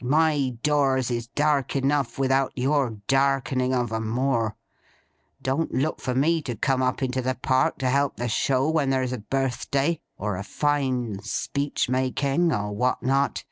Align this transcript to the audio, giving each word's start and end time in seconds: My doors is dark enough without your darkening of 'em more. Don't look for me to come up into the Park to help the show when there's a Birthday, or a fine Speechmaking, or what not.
My 0.00 0.56
doors 0.62 1.10
is 1.10 1.26
dark 1.26 1.76
enough 1.76 2.18
without 2.18 2.50
your 2.56 2.92
darkening 3.08 3.74
of 3.74 3.92
'em 3.92 4.08
more. 4.08 4.56
Don't 5.42 5.74
look 5.74 6.00
for 6.00 6.14
me 6.14 6.40
to 6.44 6.56
come 6.56 6.82
up 6.82 7.02
into 7.02 7.20
the 7.20 7.34
Park 7.34 7.76
to 7.80 7.90
help 7.90 8.16
the 8.16 8.26
show 8.30 8.70
when 8.70 8.88
there's 8.88 9.12
a 9.12 9.18
Birthday, 9.18 10.00
or 10.16 10.38
a 10.38 10.44
fine 10.44 11.18
Speechmaking, 11.22 12.52
or 12.58 12.72
what 12.72 13.02
not. 13.02 13.44